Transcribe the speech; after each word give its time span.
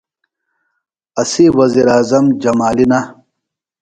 اسی 1.21 1.45
وزیر 1.57 1.87
اعظم 1.95 2.25
جمالی 2.41 2.85
نہ۔ 2.91 2.99